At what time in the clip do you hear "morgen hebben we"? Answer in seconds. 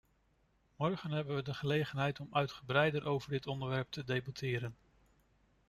0.75-1.41